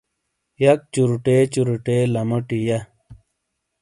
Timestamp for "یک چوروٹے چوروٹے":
0.63-1.97